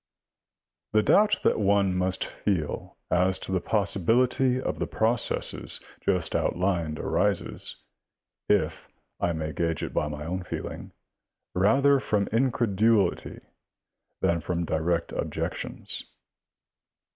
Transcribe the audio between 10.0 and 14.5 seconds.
my own feeling, rather from incredulity than